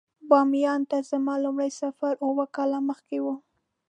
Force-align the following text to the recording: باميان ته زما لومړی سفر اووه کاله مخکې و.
باميان 0.29 0.81
ته 0.89 0.97
زما 1.09 1.33
لومړی 1.43 1.71
سفر 1.81 2.13
اووه 2.25 2.45
کاله 2.55 2.79
مخکې 2.89 3.17
و. 3.23 3.27